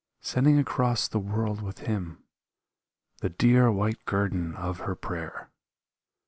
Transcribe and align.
Sending 0.21 0.57
across 0.57 1.07
the 1.07 1.19
world 1.19 1.61
with 1.61 1.81
him 1.85 2.23
The 3.19 3.29
dear, 3.29 3.71
white 3.71 4.03
guerdon 4.05 4.55
of 4.55 4.79
her 4.79 4.95
prayer. 4.95 5.51